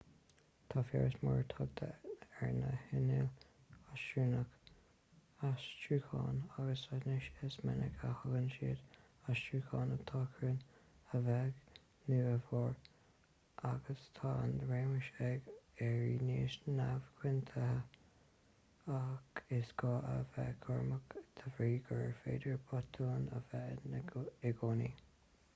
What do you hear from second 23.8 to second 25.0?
ann i gcónaí